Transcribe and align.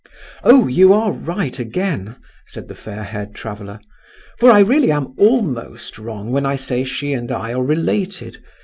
"Oh, 0.43 0.65
you 0.65 0.93
are 0.93 1.11
right 1.11 1.59
again," 1.59 2.15
said 2.47 2.67
the 2.67 2.73
fair 2.73 3.03
haired 3.03 3.35
traveller, 3.35 3.79
"for 4.39 4.49
I 4.49 4.61
really 4.61 4.89
am 4.91 5.13
almost 5.19 5.99
wrong 5.99 6.31
when 6.31 6.43
I 6.43 6.55
say 6.55 6.83
she 6.83 7.13
and 7.13 7.31
I 7.31 7.53
are 7.53 7.61
related. 7.63 8.37